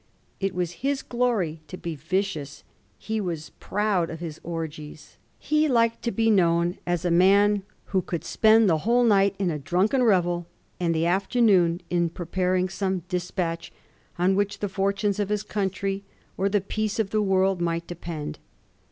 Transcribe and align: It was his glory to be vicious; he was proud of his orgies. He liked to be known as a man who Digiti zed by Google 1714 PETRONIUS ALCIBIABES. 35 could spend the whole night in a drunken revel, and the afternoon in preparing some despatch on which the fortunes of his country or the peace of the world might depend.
It 0.39 0.55
was 0.55 0.71
his 0.81 1.03
glory 1.03 1.61
to 1.67 1.77
be 1.77 1.95
vicious; 1.95 2.63
he 2.97 3.21
was 3.21 3.51
proud 3.59 4.09
of 4.09 4.19
his 4.19 4.41
orgies. 4.43 5.17
He 5.37 5.67
liked 5.67 6.01
to 6.01 6.11
be 6.11 6.31
known 6.31 6.79
as 6.87 7.05
a 7.05 7.11
man 7.11 7.61
who 7.91 8.01
Digiti 8.01 8.01
zed 8.01 8.01
by 8.01 8.01
Google 8.01 8.01
1714 8.01 8.01
PETRONIUS 8.01 8.01
ALCIBIABES. 8.01 8.01
35 8.01 8.05
could 8.07 8.23
spend 8.63 8.69
the 8.69 8.77
whole 8.85 9.03
night 9.03 9.35
in 9.37 9.51
a 9.51 9.59
drunken 9.59 10.03
revel, 10.03 10.47
and 10.79 10.95
the 10.95 11.05
afternoon 11.05 11.81
in 11.91 12.09
preparing 12.09 12.67
some 12.69 13.03
despatch 13.09 13.71
on 14.17 14.35
which 14.35 14.57
the 14.57 14.67
fortunes 14.69 15.19
of 15.19 15.29
his 15.29 15.43
country 15.43 16.03
or 16.35 16.49
the 16.49 16.61
peace 16.61 16.97
of 16.97 17.11
the 17.11 17.21
world 17.21 17.61
might 17.61 17.85
depend. 17.85 18.39